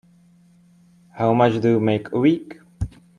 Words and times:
How 1.11 1.31
much 1.35 1.61
do 1.61 1.69
you 1.69 1.79
make 1.79 2.11
a 2.11 2.17
week? 2.17 2.57